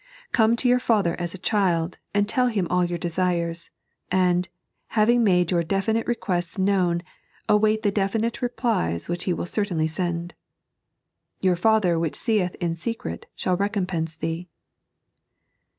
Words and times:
Gome 0.31 0.55
to 0.55 0.67
your 0.67 0.79
Father 0.79 1.15
as 1.19 1.35
a 1.35 1.37
child, 1.37 1.99
and 2.11 2.27
tell 2.27 2.49
TTim 2.49 2.65
all 2.71 2.83
your 2.83 2.97
desires; 2.97 3.69
and, 4.11 4.49
having 4.97 5.23
made 5.23 5.51
your 5.51 5.61
definite 5.61 6.07
requests 6.07 6.57
known, 6.57 7.03
await 7.47 7.83
the 7.83 7.91
definite 7.91 8.41
replies 8.41 9.07
which 9.07 9.25
He 9.25 9.33
will 9.33 9.45
certainly 9.45 9.85
send." 9.85 10.33
Tour 11.43 11.55
Father 11.55 11.99
which 11.99 12.15
seeth 12.15 12.55
in 12.55 12.73
secret 12.75 13.27
shall 13.35 13.55
recompense 13.57 14.15
thee." 14.15 14.49